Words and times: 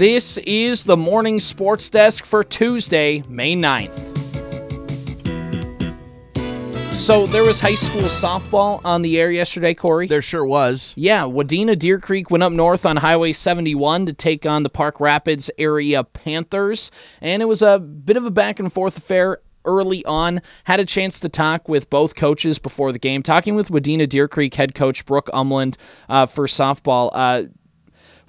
This 0.00 0.38
is 0.38 0.84
the 0.84 0.96
morning 0.96 1.40
sports 1.40 1.90
desk 1.90 2.24
for 2.24 2.42
Tuesday, 2.42 3.22
May 3.28 3.54
9th. 3.54 4.16
So 6.96 7.26
there 7.26 7.42
was 7.42 7.60
high 7.60 7.74
school 7.74 8.04
softball 8.04 8.80
on 8.82 9.02
the 9.02 9.20
air 9.20 9.30
yesterday, 9.30 9.74
Corey. 9.74 10.06
There 10.06 10.22
sure 10.22 10.46
was. 10.46 10.94
Yeah, 10.96 11.24
Wadena 11.24 11.78
Deer 11.78 12.00
Creek 12.00 12.30
went 12.30 12.42
up 12.42 12.50
north 12.50 12.86
on 12.86 12.96
Highway 12.96 13.32
71 13.32 14.06
to 14.06 14.14
take 14.14 14.46
on 14.46 14.62
the 14.62 14.70
Park 14.70 15.00
Rapids 15.00 15.50
area 15.58 16.02
Panthers, 16.02 16.90
and 17.20 17.42
it 17.42 17.44
was 17.44 17.60
a 17.60 17.78
bit 17.78 18.16
of 18.16 18.24
a 18.24 18.30
back 18.30 18.58
and 18.58 18.72
forth 18.72 18.96
affair 18.96 19.40
early 19.66 20.02
on. 20.06 20.40
Had 20.64 20.80
a 20.80 20.86
chance 20.86 21.20
to 21.20 21.28
talk 21.28 21.68
with 21.68 21.90
both 21.90 22.14
coaches 22.14 22.58
before 22.58 22.92
the 22.92 22.98
game. 22.98 23.22
Talking 23.22 23.54
with 23.54 23.68
Wadena 23.68 24.08
Deer 24.08 24.28
Creek 24.28 24.54
head 24.54 24.74
coach 24.74 25.04
Brooke 25.04 25.28
Umland 25.34 25.76
uh, 26.08 26.24
for 26.24 26.46
softball. 26.46 27.10
Uh, 27.12 27.42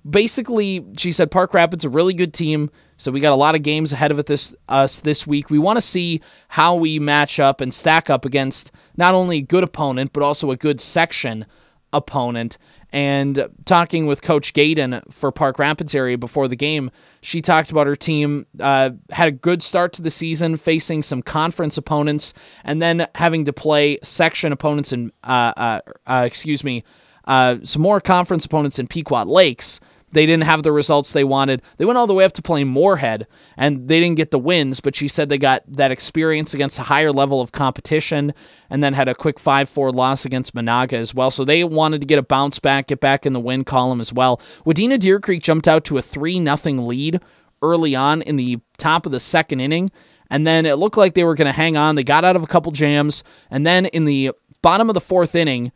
basically, 0.10 0.86
she 0.98 1.12
said 1.12 1.32
Park 1.32 1.54
Rapids 1.54 1.86
a 1.86 1.90
really 1.90 2.14
good 2.14 2.34
team. 2.34 2.70
So 2.98 3.12
we 3.12 3.20
got 3.20 3.34
a 3.34 3.36
lot 3.36 3.56
of 3.56 3.64
games 3.64 3.92
ahead 3.92 4.12
of 4.12 4.24
this 4.26 4.56
us 4.70 5.00
this 5.00 5.26
week. 5.26 5.50
We 5.50 5.58
want 5.60 5.78
to 5.78 5.82
see 5.82 6.22
how 6.50 6.76
we 6.76 7.00
match 7.00 7.40
up 7.40 7.60
and 7.60 7.74
stack 7.74 8.10
up 8.10 8.26
against 8.26 8.72
not 8.96 9.16
only 9.16 9.38
a 9.38 9.42
good 9.42 9.64
opponent 9.64 10.14
but 10.14 10.22
also 10.22 10.52
a 10.52 10.58
good 10.58 10.80
section 10.80 11.46
opponent. 11.94 12.58
And 12.94 13.48
talking 13.64 14.06
with 14.06 14.22
Coach 14.22 14.54
Gaydon 14.54 15.02
for 15.10 15.32
Park 15.32 15.58
Rapids 15.58 15.96
area 15.96 16.18
before 16.18 16.50
the 16.50 16.58
game, 16.58 16.92
she 17.22 17.42
talked 17.42 17.72
about 17.72 17.88
her 17.88 17.96
team 17.96 18.46
uh, 18.60 18.92
had 19.12 19.30
a 19.30 19.32
good 19.32 19.64
start 19.64 19.94
to 19.94 20.02
the 20.02 20.10
season, 20.10 20.58
facing 20.58 21.02
some 21.02 21.22
conference 21.22 21.78
opponents, 21.78 22.34
and 22.66 22.82
then 22.82 23.08
having 23.16 23.46
to 23.46 23.54
play 23.54 23.98
section 24.04 24.52
opponents 24.52 24.92
and 24.92 25.14
uh, 25.24 25.54
uh, 25.56 25.80
uh, 26.06 26.24
excuse 26.26 26.66
me, 26.66 26.84
uh, 27.26 27.58
some 27.64 27.82
more 27.82 28.02
conference 28.02 28.44
opponents 28.44 28.78
in 28.78 28.88
Pequot 28.88 29.26
Lakes. 29.26 29.80
They 30.12 30.26
didn't 30.26 30.44
have 30.44 30.64
the 30.64 30.72
results 30.72 31.12
they 31.12 31.24
wanted. 31.24 31.62
They 31.78 31.86
went 31.86 31.98
all 31.98 32.08
the 32.08 32.14
way 32.14 32.26
up 32.26 32.34
to 32.34 32.42
playing 32.42 32.68
Moorhead, 32.68 33.28
and 33.58 33.88
they 33.88 34.00
didn't 34.00 34.18
get 34.18 34.32
the 34.32 34.40
wins, 34.40 34.80
but 34.80 34.96
she 34.96 35.08
said 35.08 35.30
they 35.30 35.38
got 35.38 35.64
that 35.68 35.92
experience 35.92 36.54
against 36.54 36.80
a 36.80 36.84
higher 36.84 37.12
level 37.12 37.42
of 37.42 37.52
competition 37.52 38.34
and 38.70 38.84
then 38.84 38.94
had 38.94 39.08
a 39.08 39.16
quick 39.16 39.40
5 39.40 39.70
4 39.70 39.92
loss 39.92 40.26
against 40.26 40.54
Menahga 40.54 40.94
as 40.94 41.14
well. 41.14 41.32
So 41.32 41.46
they 41.46 41.64
wanted 41.64 42.02
to 42.02 42.08
get 42.08 42.20
a 42.20 42.24
bounce 42.24 42.60
back, 42.60 42.88
get 42.88 43.00
back 43.00 43.26
in 43.26 43.34
the 43.34 43.40
win 43.40 43.64
column 43.64 44.02
as 44.02 44.12
well. 44.12 44.42
Wadena 44.66 45.00
Deer 45.00 45.20
Creek 45.20 45.44
jumped 45.44 45.68
out 45.68 45.86
to 45.86 45.98
a 45.98 46.02
3 46.02 46.44
0 46.44 46.82
lead 46.82 47.22
early 47.62 47.96
on 47.96 48.22
in 48.22 48.36
the 48.36 48.60
top 48.78 49.06
of 49.06 49.12
the 49.12 49.20
second 49.20 49.60
inning, 49.60 49.92
and 50.30 50.48
then 50.48 50.66
it 50.66 50.76
looked 50.76 50.98
like 50.98 51.14
they 51.14 51.24
were 51.24 51.36
going 51.36 51.46
to 51.46 51.52
hang 51.52 51.78
on. 51.78 51.96
They 51.96 52.04
got 52.04 52.26
out 52.26 52.36
of 52.36 52.44
a 52.44 52.48
couple 52.48 52.72
jams, 52.72 53.24
and 53.50 53.66
then 53.66 53.86
in 53.88 54.06
the 54.06 54.32
bottom 54.62 54.90
of 54.90 54.94
the 54.94 55.02
fourth 55.02 55.36
inning, 55.36 55.72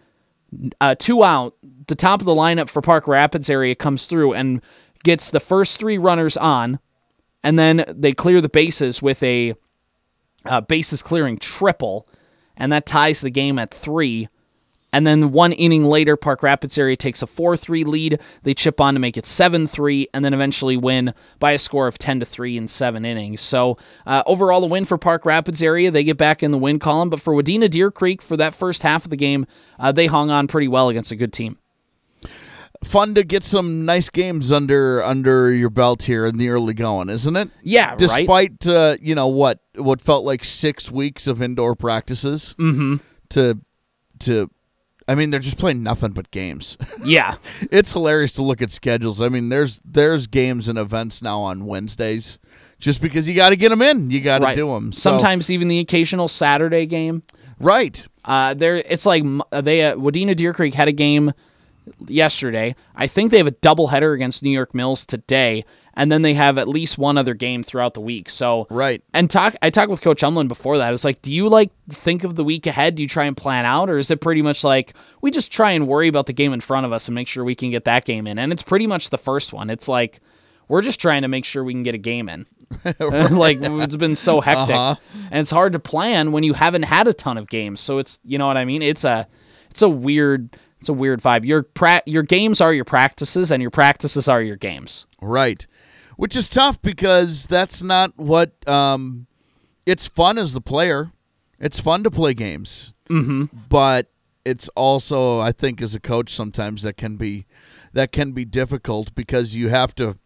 uh, 0.81 0.95
two 0.95 1.23
out, 1.23 1.55
the 1.87 1.95
top 1.95 2.19
of 2.19 2.25
the 2.25 2.33
lineup 2.33 2.69
for 2.69 2.81
Park 2.81 3.07
Rapids 3.07 3.49
area 3.49 3.75
comes 3.75 4.05
through 4.05 4.33
and 4.33 4.61
gets 5.03 5.29
the 5.29 5.39
first 5.39 5.79
three 5.79 5.97
runners 5.97 6.35
on, 6.37 6.79
and 7.43 7.59
then 7.59 7.85
they 7.87 8.11
clear 8.13 8.41
the 8.41 8.49
bases 8.49 9.01
with 9.01 9.21
a 9.23 9.55
uh, 10.45 10.61
bases 10.61 11.01
clearing 11.01 11.37
triple, 11.37 12.07
and 12.57 12.71
that 12.71 12.85
ties 12.85 13.21
the 13.21 13.29
game 13.29 13.59
at 13.59 13.73
three. 13.73 14.29
And 14.95 15.05
then 15.05 15.33
one 15.33 15.51
inning 15.51 15.83
later, 15.83 16.15
Park 16.15 16.41
Rapids 16.41 16.77
area 16.77 16.95
takes 16.95 17.21
a 17.21 17.27
4 17.27 17.57
3 17.57 17.83
lead. 17.83 18.17
They 18.43 18.53
chip 18.53 18.79
on 18.79 18.93
to 18.93 18.99
make 19.01 19.17
it 19.17 19.25
7 19.25 19.67
3, 19.67 20.07
and 20.13 20.23
then 20.23 20.33
eventually 20.33 20.77
win 20.77 21.13
by 21.37 21.51
a 21.51 21.59
score 21.59 21.87
of 21.87 21.97
10 21.97 22.21
3 22.21 22.55
in 22.55 22.69
seven 22.69 23.03
innings. 23.03 23.41
So, 23.41 23.77
uh, 24.07 24.23
overall, 24.25 24.63
a 24.63 24.67
win 24.67 24.85
for 24.85 24.97
Park 24.97 25.25
Rapids 25.25 25.61
area. 25.61 25.91
They 25.91 26.05
get 26.05 26.15
back 26.17 26.41
in 26.41 26.51
the 26.51 26.57
win 26.57 26.79
column. 26.79 27.09
But 27.09 27.19
for 27.19 27.33
Wadena 27.33 27.69
Deer 27.69 27.91
Creek, 27.91 28.21
for 28.21 28.37
that 28.37 28.55
first 28.55 28.83
half 28.83 29.03
of 29.03 29.09
the 29.09 29.17
game, 29.17 29.45
uh, 29.77 29.91
they 29.91 30.05
hung 30.05 30.31
on 30.31 30.47
pretty 30.47 30.69
well 30.69 30.87
against 30.87 31.11
a 31.11 31.17
good 31.17 31.33
team. 31.33 31.57
Fun 32.81 33.15
to 33.15 33.23
get 33.25 33.43
some 33.43 33.83
nice 33.83 34.09
games 34.09 34.49
under 34.49 35.03
under 35.03 35.51
your 35.51 35.69
belt 35.71 36.03
here 36.03 36.25
in 36.25 36.37
the 36.37 36.47
early 36.47 36.73
going, 36.73 37.09
isn't 37.09 37.35
it? 37.35 37.49
Yeah, 37.63 37.89
right? 37.89 37.97
Despite 37.97 38.65
uh, 38.65 38.95
you 39.01 39.13
know 39.13 39.27
what 39.27 39.59
what 39.75 39.99
felt 39.99 40.23
like 40.23 40.45
six 40.45 40.89
weeks 40.89 41.27
of 41.27 41.41
indoor 41.41 41.75
practices 41.75 42.55
Mm-hmm. 42.59 42.97
to 43.29 43.59
to 44.19 44.49
I 45.07 45.15
mean, 45.15 45.29
they're 45.29 45.39
just 45.39 45.59
playing 45.59 45.83
nothing 45.83 46.11
but 46.13 46.31
games. 46.31 46.77
Yeah. 47.05 47.35
it's 47.71 47.93
hilarious 47.93 48.33
to 48.33 48.41
look 48.41 48.61
at 48.63 48.71
schedules. 48.71 49.21
I 49.21 49.29
mean, 49.29 49.49
there's 49.49 49.79
there's 49.85 50.25
games 50.25 50.67
and 50.67 50.79
events 50.79 51.21
now 51.21 51.41
on 51.41 51.65
Wednesdays, 51.65 52.39
just 52.79 52.99
because 53.01 53.29
you 53.29 53.35
got 53.35 53.49
to 53.49 53.55
get 53.55 53.69
them 53.69 53.81
in, 53.83 54.09
you 54.09 54.21
got 54.21 54.39
to 54.39 54.45
right. 54.45 54.55
do 54.55 54.69
them. 54.73 54.91
Sometimes 54.91 55.51
even 55.51 55.67
the 55.67 55.79
occasional 55.79 56.27
Saturday 56.27 56.87
game. 56.87 57.21
right? 57.59 58.03
Uh, 58.23 58.55
there, 58.55 58.77
it's 58.77 59.05
like 59.05 59.23
they 59.51 59.83
uh, 59.83 59.95
Wadena 59.95 60.35
Deer 60.35 60.51
Creek 60.53 60.73
had 60.73 60.87
a 60.87 60.91
game 60.91 61.31
yesterday. 62.07 62.75
I 62.95 63.05
think 63.07 63.29
they 63.31 63.37
have 63.37 63.47
a 63.47 63.51
doubleheader 63.51 64.15
against 64.15 64.41
New 64.41 64.49
York 64.49 64.73
Mills 64.73 65.05
today, 65.05 65.63
and 65.95 66.11
then 66.11 66.21
they 66.21 66.33
have 66.33 66.57
at 66.57 66.67
least 66.67 66.97
one 66.97 67.17
other 67.17 67.33
game 67.33 67.63
throughout 67.63 67.93
the 67.93 68.01
week. 68.01 68.29
So 68.29 68.67
Right. 68.69 69.01
And 69.13 69.29
talk. 69.29 69.55
I 69.61 69.69
talked 69.69 69.89
with 69.89 70.01
Coach 70.01 70.21
Umland 70.21 70.47
before 70.49 70.77
that. 70.77 70.93
It's 70.93 71.03
like, 71.03 71.21
do 71.21 71.31
you 71.31 71.47
like 71.49 71.71
think 71.89 72.23
of 72.23 72.35
the 72.35 72.43
week 72.43 72.67
ahead? 72.67 72.95
Do 72.95 73.03
you 73.03 73.09
try 73.09 73.25
and 73.25 73.35
plan 73.37 73.65
out, 73.65 73.89
or 73.89 73.97
is 73.97 74.11
it 74.11 74.21
pretty 74.21 74.41
much 74.41 74.63
like 74.63 74.93
we 75.21 75.31
just 75.31 75.51
try 75.51 75.71
and 75.71 75.87
worry 75.87 76.07
about 76.07 76.25
the 76.25 76.33
game 76.33 76.53
in 76.53 76.61
front 76.61 76.85
of 76.85 76.91
us 76.91 77.07
and 77.07 77.15
make 77.15 77.27
sure 77.27 77.43
we 77.43 77.55
can 77.55 77.71
get 77.71 77.85
that 77.85 78.05
game 78.05 78.27
in? 78.27 78.37
And 78.39 78.51
it's 78.51 78.63
pretty 78.63 78.87
much 78.87 79.09
the 79.09 79.17
first 79.17 79.53
one. 79.53 79.69
It's 79.69 79.87
like 79.87 80.19
we're 80.67 80.81
just 80.81 80.99
trying 80.99 81.21
to 81.21 81.27
make 81.27 81.45
sure 81.45 81.63
we 81.63 81.73
can 81.73 81.83
get 81.83 81.95
a 81.95 81.99
game 81.99 82.27
in. 82.29 82.45
like 82.99 83.59
it's 83.61 83.95
been 83.95 84.15
so 84.15 84.41
hectic, 84.41 84.75
Uh-huh. 84.75 84.95
and 85.31 85.39
it's 85.41 85.51
hard 85.51 85.73
to 85.73 85.79
plan 85.79 86.31
when 86.31 86.43
you 86.43 86.53
haven't 86.53 86.83
had 86.83 87.07
a 87.07 87.13
ton 87.13 87.37
of 87.37 87.47
games. 87.47 87.79
So 87.79 87.99
it's 87.99 88.19
you 88.25 88.37
know 88.37 88.47
what 88.47 88.57
I 88.57 88.65
mean. 88.65 88.81
It's 88.81 89.03
a 89.03 89.27
it's 89.69 89.81
a 89.83 89.89
weird 89.89 90.57
it's 90.79 90.89
a 90.89 90.93
weird 90.93 91.21
vibe. 91.21 91.45
Your 91.45 91.63
pra- 91.63 92.01
your 92.05 92.23
games 92.23 92.59
are 92.61 92.73
your 92.73 92.85
practices, 92.85 93.51
and 93.51 93.61
your 93.61 93.71
practices 93.71 94.27
are 94.27 94.41
your 94.41 94.55
games. 94.55 95.05
Right. 95.21 95.65
Which 96.17 96.35
is 96.35 96.47
tough 96.47 96.81
because 96.81 97.45
that's 97.47 97.83
not 97.83 98.17
what 98.17 98.67
um 98.67 99.27
it's 99.85 100.07
fun 100.07 100.37
as 100.37 100.53
the 100.53 100.61
player. 100.61 101.11
It's 101.59 101.79
fun 101.79 102.03
to 102.03 102.11
play 102.11 102.33
games. 102.33 102.93
Mm-hmm. 103.09 103.45
But 103.69 104.11
it's 104.43 104.69
also 104.69 105.39
I 105.39 105.51
think 105.51 105.81
as 105.81 105.95
a 105.95 105.99
coach 105.99 106.29
sometimes 106.29 106.83
that 106.83 106.97
can 106.97 107.17
be 107.17 107.45
that 107.93 108.11
can 108.11 108.31
be 108.31 108.45
difficult 108.45 109.13
because 109.15 109.55
you 109.55 109.69
have 109.69 109.95
to 109.95 110.17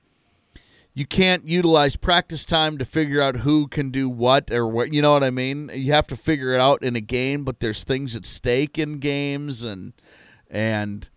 you 0.94 1.06
can't 1.06 1.48
utilize 1.48 1.96
practice 1.96 2.44
time 2.46 2.78
to 2.78 2.86
figure 2.86 3.22
out 3.22 3.38
who 3.38 3.68
can 3.68 3.90
do 3.90 4.10
what 4.10 4.52
or 4.52 4.68
what 4.68 4.94
you 4.94 5.02
know 5.02 5.14
what 5.14 5.24
I 5.24 5.30
mean? 5.30 5.70
You 5.74 5.94
have 5.94 6.08
to 6.08 6.18
figure 6.18 6.54
it 6.54 6.60
out 6.60 6.84
in 6.84 6.96
a 6.96 7.02
game, 7.02 7.44
but 7.44 7.60
there's 7.60 7.84
things 7.84 8.16
at 8.16 8.26
stake 8.26 8.78
in 8.78 9.00
games 9.00 9.64
and 9.64 9.94
and 10.50 11.08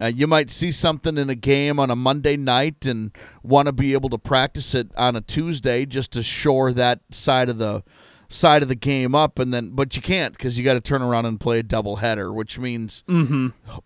uh, 0.00 0.06
you 0.06 0.26
might 0.26 0.50
see 0.50 0.70
something 0.70 1.18
in 1.18 1.28
a 1.28 1.34
game 1.34 1.78
on 1.78 1.90
a 1.90 1.96
Monday 1.96 2.36
night 2.36 2.86
and 2.86 3.10
want 3.42 3.66
to 3.66 3.72
be 3.72 3.92
able 3.92 4.08
to 4.10 4.18
practice 4.18 4.74
it 4.74 4.90
on 4.96 5.16
a 5.16 5.20
Tuesday 5.20 5.84
just 5.86 6.12
to 6.12 6.22
shore 6.22 6.72
that 6.72 7.00
side 7.10 7.48
of 7.48 7.58
the 7.58 7.82
side 8.30 8.60
of 8.62 8.68
the 8.68 8.74
game 8.74 9.14
up 9.14 9.38
and 9.38 9.54
then 9.54 9.70
but 9.70 9.96
you 9.96 10.02
can't 10.02 10.34
because 10.34 10.58
you 10.58 10.64
got 10.64 10.74
to 10.74 10.82
turn 10.82 11.00
around 11.00 11.24
and 11.24 11.40
play 11.40 11.60
a 11.60 11.62
double 11.62 11.96
header 11.96 12.30
which 12.30 12.58
means 12.58 13.02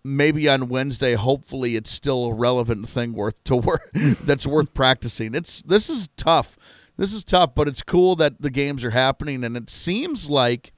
maybe 0.03 0.49
on 0.49 0.67
Wednesday 0.67 1.13
hopefully 1.13 1.77
it's 1.77 1.89
still 1.89 2.25
a 2.25 2.33
relevant 2.33 2.89
thing 2.89 3.13
worth 3.13 3.41
to 3.45 3.55
work 3.55 3.89
that's 3.93 4.45
worth 4.45 4.73
practicing. 4.73 5.33
It's 5.33 5.61
this 5.61 5.89
is 5.89 6.09
tough. 6.17 6.57
This 6.97 7.13
is 7.13 7.23
tough 7.23 7.55
but 7.55 7.69
it's 7.69 7.81
cool 7.81 8.17
that 8.17 8.41
the 8.41 8.49
games 8.49 8.83
are 8.83 8.91
happening 8.91 9.45
and 9.45 9.55
it 9.55 9.69
seems 9.69 10.29
like 10.29 10.73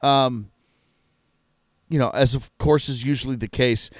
um 0.00 0.50
you 1.88 1.98
know 1.98 2.10
as 2.10 2.34
of 2.34 2.50
course 2.58 2.88
is 2.88 3.04
usually 3.04 3.36
the 3.36 3.48
case 3.48 3.90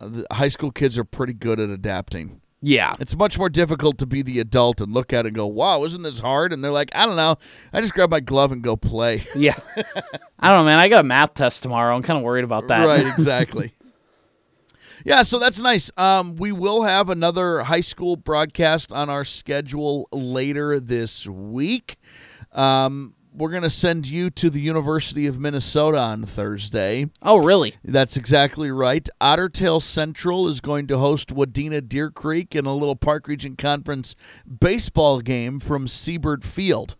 uh, 0.00 0.08
the 0.08 0.26
high 0.32 0.48
school 0.48 0.70
kids 0.70 0.98
are 0.98 1.04
pretty 1.04 1.32
good 1.34 1.60
at 1.60 1.68
adapting 1.70 2.40
Yeah, 2.62 2.94
it's 2.98 3.14
much 3.14 3.36
more 3.38 3.50
difficult 3.50 3.98
to 3.98 4.06
be 4.06 4.22
the 4.22 4.40
adult 4.40 4.80
and 4.80 4.94
look 4.94 5.12
at 5.12 5.26
it 5.26 5.28
and 5.28 5.36
go, 5.36 5.46
"Wow, 5.46 5.84
isn't 5.84 6.02
this 6.02 6.20
hard?" 6.20 6.50
And 6.50 6.64
they're 6.64 6.72
like, 6.72 6.88
"I 6.94 7.04
don't 7.04 7.16
know. 7.16 7.36
I 7.74 7.82
just 7.82 7.92
grab 7.92 8.10
my 8.10 8.20
glove 8.20 8.52
and 8.52 8.62
go 8.62 8.74
play." 8.74 9.26
yeah. 9.36 9.58
I 10.38 10.48
don't 10.48 10.60
know, 10.60 10.64
man. 10.64 10.78
I 10.78 10.88
got 10.88 11.00
a 11.00 11.04
math 11.04 11.34
test 11.34 11.62
tomorrow. 11.62 11.94
I'm 11.94 12.02
kind 12.02 12.16
of 12.16 12.22
worried 12.24 12.44
about 12.44 12.68
that. 12.68 12.86
Right, 12.86 13.06
exactly. 13.18 13.74
yeah, 15.04 15.22
so 15.24 15.38
that's 15.38 15.60
nice. 15.60 15.90
Um, 15.98 16.36
we 16.36 16.52
will 16.52 16.84
have 16.84 17.10
another 17.10 17.64
high 17.64 17.82
school 17.82 18.16
broadcast 18.16 18.92
on 18.92 19.10
our 19.10 19.24
schedule 19.26 20.08
later 20.10 20.80
this 20.80 21.26
week. 21.26 21.98
Um, 22.52 23.12
we're 23.34 23.50
going 23.50 23.62
to 23.64 23.70
send 23.70 24.06
you 24.06 24.30
to 24.30 24.48
the 24.48 24.60
University 24.60 25.26
of 25.26 25.38
Minnesota 25.40 25.98
on 25.98 26.24
Thursday. 26.24 27.10
Oh, 27.20 27.38
really? 27.38 27.74
That's 27.82 28.16
exactly 28.16 28.70
right. 28.70 29.08
Ottertail 29.20 29.82
Central 29.82 30.46
is 30.46 30.60
going 30.60 30.86
to 30.86 30.98
host 30.98 31.34
Wadena 31.34 31.86
Deer 31.86 32.10
Creek 32.10 32.54
in 32.54 32.64
a 32.64 32.74
little 32.74 32.94
Park 32.94 33.26
Region 33.26 33.56
Conference 33.56 34.14
baseball 34.60 35.20
game 35.20 35.58
from 35.58 35.88
Siebert 35.88 36.44
Field. 36.44 36.94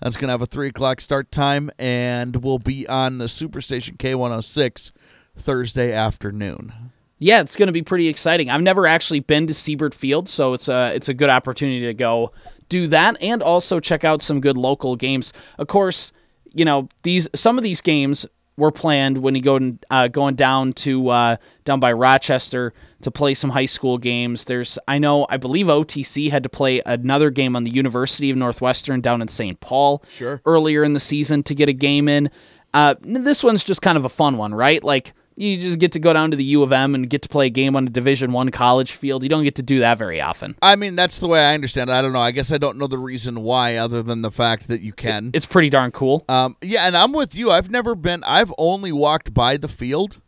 That's 0.00 0.18
going 0.18 0.28
to 0.28 0.32
have 0.32 0.42
a 0.42 0.46
3 0.46 0.68
o'clock 0.68 1.00
start 1.00 1.32
time 1.32 1.70
and 1.78 2.44
will 2.44 2.58
be 2.58 2.86
on 2.86 3.16
the 3.16 3.24
Superstation 3.24 3.96
K106 3.96 4.92
Thursday 5.34 5.92
afternoon. 5.94 6.92
Yeah, 7.18 7.40
it's 7.40 7.56
going 7.56 7.68
to 7.68 7.72
be 7.72 7.82
pretty 7.82 8.08
exciting. 8.08 8.50
I've 8.50 8.60
never 8.60 8.86
actually 8.86 9.20
been 9.20 9.46
to 9.46 9.54
Siebert 9.54 9.94
Field, 9.94 10.28
so 10.28 10.52
it's 10.52 10.68
a 10.68 10.92
it's 10.94 11.08
a 11.08 11.14
good 11.14 11.30
opportunity 11.30 11.86
to 11.86 11.94
go 11.94 12.32
do 12.74 12.86
that 12.88 13.16
and 13.20 13.40
also 13.42 13.78
check 13.80 14.02
out 14.04 14.20
some 14.22 14.40
good 14.40 14.56
local 14.56 14.96
games. 14.96 15.32
Of 15.58 15.68
course, 15.68 16.12
you 16.52 16.64
know 16.64 16.88
these 17.02 17.28
some 17.34 17.56
of 17.58 17.62
these 17.64 17.80
games 17.80 18.26
were 18.56 18.70
planned 18.70 19.18
when 19.18 19.34
you 19.34 19.42
go 19.42 19.58
uh, 19.90 20.08
going 20.08 20.34
down 20.36 20.72
to 20.72 21.08
uh, 21.08 21.36
down 21.64 21.80
by 21.80 21.92
Rochester 21.92 22.72
to 23.02 23.10
play 23.10 23.34
some 23.34 23.50
high 23.50 23.66
school 23.66 23.98
games. 23.98 24.44
There's 24.44 24.78
I 24.88 24.98
know 24.98 25.26
I 25.28 25.36
believe 25.36 25.66
OTC 25.66 26.30
had 26.30 26.42
to 26.42 26.48
play 26.48 26.80
another 26.86 27.30
game 27.30 27.54
on 27.56 27.64
the 27.64 27.70
University 27.70 28.30
of 28.30 28.36
Northwestern 28.36 29.00
down 29.00 29.22
in 29.22 29.28
St. 29.28 29.58
Paul 29.60 30.02
Sure. 30.10 30.40
earlier 30.44 30.82
in 30.84 30.92
the 30.94 31.00
season 31.00 31.42
to 31.44 31.54
get 31.54 31.68
a 31.68 31.72
game 31.72 32.08
in. 32.08 32.30
Uh, 32.72 32.94
this 33.02 33.44
one's 33.44 33.62
just 33.62 33.82
kind 33.82 33.96
of 33.96 34.04
a 34.04 34.08
fun 34.08 34.36
one, 34.36 34.52
right? 34.54 34.82
Like 34.82 35.12
you 35.36 35.56
just 35.56 35.78
get 35.78 35.92
to 35.92 35.98
go 35.98 36.12
down 36.12 36.30
to 36.30 36.36
the 36.36 36.44
U 36.44 36.62
of 36.62 36.72
M 36.72 36.94
and 36.94 37.08
get 37.10 37.22
to 37.22 37.28
play 37.28 37.46
a 37.46 37.50
game 37.50 37.74
on 37.76 37.86
a 37.86 37.90
Division 37.90 38.32
One 38.32 38.50
college 38.50 38.92
field. 38.92 39.22
You 39.22 39.28
don't 39.28 39.44
get 39.44 39.56
to 39.56 39.62
do 39.62 39.80
that 39.80 39.98
very 39.98 40.20
often. 40.20 40.56
I 40.62 40.76
mean, 40.76 40.94
that's 40.94 41.18
the 41.18 41.28
way 41.28 41.44
I 41.44 41.54
understand 41.54 41.90
it. 41.90 41.92
I 41.92 42.02
don't 42.02 42.12
know. 42.12 42.20
I 42.20 42.30
guess 42.30 42.52
I 42.52 42.58
don't 42.58 42.78
know 42.78 42.86
the 42.86 42.98
reason 42.98 43.42
why, 43.42 43.76
other 43.76 44.02
than 44.02 44.22
the 44.22 44.30
fact 44.30 44.68
that 44.68 44.80
you 44.80 44.92
can. 44.92 45.30
It's 45.34 45.46
pretty 45.46 45.70
darn 45.70 45.90
cool. 45.90 46.24
Um, 46.28 46.56
yeah, 46.62 46.86
and 46.86 46.96
I'm 46.96 47.12
with 47.12 47.34
you. 47.34 47.50
I've 47.50 47.70
never 47.70 47.94
been. 47.94 48.22
I've 48.24 48.52
only 48.58 48.92
walked 48.92 49.34
by 49.34 49.56
the 49.56 49.68
field. 49.68 50.20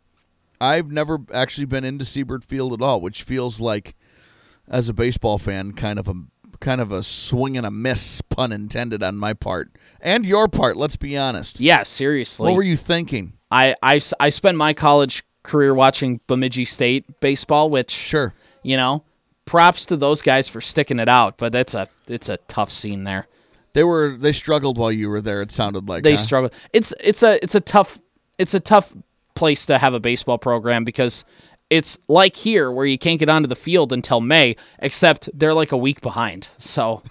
I've 0.59 0.91
never 0.91 1.19
actually 1.33 1.65
been 1.65 1.83
into 1.83 2.03
Siebert 2.03 2.43
Field 2.43 2.73
at 2.73 2.81
all, 2.81 2.99
which 2.99 3.23
feels 3.23 3.61
like, 3.61 3.95
as 4.67 4.89
a 4.89 4.93
baseball 4.93 5.37
fan, 5.37 5.73
kind 5.73 5.99
of 5.99 6.07
a 6.07 6.15
kind 6.59 6.81
of 6.81 6.91
a 6.91 7.03
swing 7.03 7.55
and 7.55 7.65
a 7.65 7.71
miss, 7.71 8.21
pun 8.21 8.51
intended, 8.51 9.03
on 9.03 9.15
my 9.15 9.33
part 9.33 9.71
and 10.01 10.25
your 10.25 10.47
part. 10.47 10.75
Let's 10.75 10.95
be 10.95 11.15
honest. 11.15 11.59
Yeah, 11.59 11.83
seriously. 11.83 12.47
What 12.47 12.55
were 12.55 12.63
you 12.63 12.75
thinking? 12.75 13.33
I, 13.51 13.75
I, 13.81 14.01
I 14.19 14.29
spent 14.29 14.57
my 14.57 14.73
college 14.73 15.23
career 15.43 15.73
watching 15.73 16.19
Bemidji 16.27 16.65
State 16.65 17.19
baseball, 17.19 17.69
which 17.69 17.91
Sure. 17.91 18.33
you 18.63 18.75
know, 18.77 19.03
props 19.45 19.85
to 19.85 19.95
those 19.97 20.21
guys 20.21 20.49
for 20.49 20.59
sticking 20.61 20.99
it 20.99 21.07
out. 21.09 21.37
But 21.37 21.55
it's 21.55 21.73
a 21.73 21.87
it's 22.07 22.29
a 22.29 22.37
tough 22.47 22.71
scene 22.71 23.03
there. 23.05 23.27
They 23.73 23.83
were 23.83 24.17
they 24.17 24.31
struggled 24.33 24.77
while 24.77 24.91
you 24.91 25.09
were 25.09 25.21
there. 25.21 25.41
It 25.41 25.51
sounded 25.51 25.87
like 25.87 26.03
They 26.03 26.15
huh? 26.15 26.17
struggle. 26.17 26.49
It's 26.73 26.93
it's 26.99 27.23
a 27.23 27.41
it's 27.43 27.55
a 27.55 27.61
tough 27.61 27.99
it's 28.37 28.53
a 28.53 28.59
tough 28.59 28.93
place 29.35 29.65
to 29.67 29.77
have 29.77 29.93
a 29.93 29.99
baseball 29.99 30.37
program 30.37 30.83
because 30.83 31.23
it's 31.69 31.97
like 32.07 32.35
here 32.35 32.71
where 32.71 32.85
you 32.85 32.97
can't 32.97 33.19
get 33.19 33.27
onto 33.27 33.47
the 33.47 33.55
field 33.55 33.91
until 33.91 34.21
May, 34.21 34.55
except 34.79 35.29
they're 35.33 35.53
like 35.53 35.71
a 35.73 35.77
week 35.77 35.99
behind. 36.01 36.47
So 36.57 37.03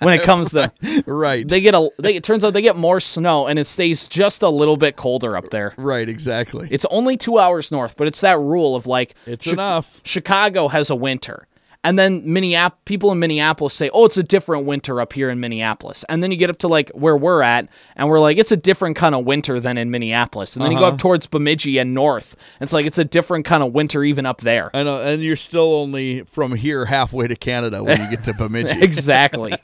when 0.00 0.18
it 0.18 0.22
comes 0.24 0.50
to 0.50 0.72
right. 1.06 1.46
they 1.46 1.60
get 1.60 1.74
a 1.74 1.88
they 1.98 2.16
it 2.16 2.24
turns 2.24 2.44
out 2.44 2.52
they 2.52 2.62
get 2.62 2.76
more 2.76 2.98
snow 3.00 3.46
and 3.46 3.58
it 3.58 3.66
stays 3.66 4.08
just 4.08 4.42
a 4.42 4.48
little 4.48 4.76
bit 4.76 4.96
colder 4.96 5.36
up 5.36 5.50
there. 5.50 5.74
right. 5.76 6.08
Exactly. 6.08 6.66
It's 6.70 6.86
only 6.90 7.16
two 7.16 7.38
hours 7.38 7.70
north, 7.70 7.96
but 7.96 8.08
it's 8.08 8.20
that 8.22 8.38
rule 8.38 8.74
of 8.74 8.86
like 8.86 9.14
It's 9.26 9.44
Chi- 9.46 9.52
enough. 9.52 10.00
Chicago 10.04 10.68
has 10.68 10.90
a 10.90 10.96
winter, 10.96 11.46
and 11.82 11.98
then 11.98 12.22
Minneapolis 12.30 12.78
people 12.84 13.10
in 13.12 13.18
Minneapolis 13.18 13.74
say, 13.74 13.88
"Oh, 13.94 14.04
it's 14.04 14.16
a 14.16 14.22
different 14.22 14.66
winter 14.66 15.00
up 15.00 15.12
here 15.12 15.30
in 15.30 15.40
Minneapolis." 15.40 16.04
And 16.08 16.22
then 16.22 16.30
you 16.30 16.36
get 16.36 16.50
up 16.50 16.58
to 16.58 16.68
like 16.68 16.90
where 16.90 17.16
we're 17.16 17.42
at, 17.42 17.68
and 17.96 18.08
we're 18.08 18.20
like, 18.20 18.36
"It's 18.38 18.52
a 18.52 18.56
different 18.56 18.96
kind 18.96 19.14
of 19.14 19.24
winter 19.24 19.58
than 19.60 19.78
in 19.78 19.90
Minneapolis." 19.90 20.54
And 20.56 20.64
then 20.64 20.72
you 20.72 20.78
go 20.78 20.84
Uh-huh. 20.84 20.94
up 20.94 21.00
towards 21.00 21.26
Bemidji 21.26 21.78
and 21.78 21.94
north, 21.94 22.36
and 22.60 22.66
it's 22.66 22.72
like 22.72 22.86
it's 22.86 22.98
a 22.98 23.04
different 23.04 23.44
kind 23.44 23.62
of 23.62 23.72
winter 23.72 24.04
even 24.04 24.26
up 24.26 24.40
there. 24.42 24.70
I 24.74 24.82
know, 24.82 25.00
and 25.02 25.22
you're 25.22 25.36
still 25.36 25.74
only 25.74 26.22
from 26.24 26.54
here 26.56 26.84
halfway 26.86 27.26
to 27.28 27.36
Canada 27.36 27.82
when 27.82 28.00
you 28.00 28.10
get 28.10 28.24
to 28.24 28.34
Bemidji. 28.34 28.78
exactly. 28.82 29.54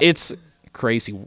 it's 0.00 0.32
crazy. 0.72 1.18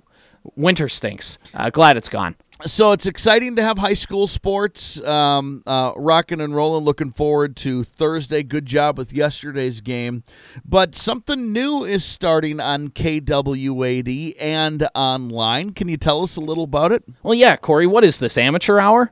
Winter 0.55 0.89
stinks. 0.89 1.37
Uh, 1.53 1.69
glad 1.69 1.95
it's 1.97 2.09
gone. 2.09 2.35
So 2.65 2.91
it's 2.91 3.05
exciting 3.05 3.55
to 3.55 3.63
have 3.63 3.77
high 3.77 3.93
school 3.93 4.27
sports 4.27 4.99
um, 5.01 5.63
uh, 5.65 5.93
rocking 5.95 6.41
and 6.41 6.55
rolling. 6.55 6.83
Looking 6.83 7.11
forward 7.11 7.55
to 7.57 7.83
Thursday. 7.83 8.43
Good 8.43 8.65
job 8.65 8.97
with 8.97 9.13
yesterday's 9.13 9.81
game, 9.81 10.23
but 10.65 10.95
something 10.95 11.51
new 11.51 11.83
is 11.83 12.03
starting 12.05 12.59
on 12.59 12.89
KWAD 12.89 14.35
and 14.39 14.87
online. 14.95 15.71
Can 15.71 15.87
you 15.87 15.97
tell 15.97 16.21
us 16.21 16.35
a 16.35 16.41
little 16.41 16.63
about 16.63 16.91
it? 16.91 17.03
Well, 17.21 17.33
yeah, 17.33 17.55
Corey. 17.55 17.87
What 17.87 18.03
is 18.03 18.19
this 18.19 18.37
amateur 18.37 18.79
hour? 18.79 19.11